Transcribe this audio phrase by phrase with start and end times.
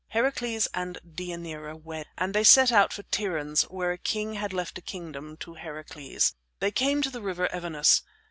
[0.07, 4.79] Heracles and Deianira wed, and they set out for Tiryns, where a king had left
[4.79, 6.33] a kingdom to Heracles.
[6.59, 8.01] They came to the River Evenus.